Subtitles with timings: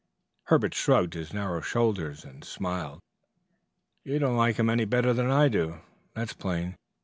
[0.45, 3.01] Herbert shrugged his narrow shoulders and smiled.
[4.03, 5.81] "You don't like him any better than I do,
[6.15, 6.75] that's plain.